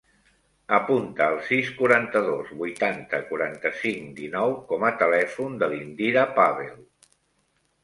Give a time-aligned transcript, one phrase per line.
[0.77, 6.75] Apunta el sis, quaranta-dos, vuitanta, quaranta-cinc, dinou com a telèfon de l'Indira Pavel.